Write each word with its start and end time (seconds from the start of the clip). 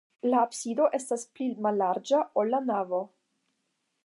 La 0.29 0.37
absido 0.45 0.87
estas 0.99 1.27
pli 1.35 1.51
mallarĝa, 1.67 2.25
ol 2.45 2.53
la 2.57 2.65
navo. 2.71 3.05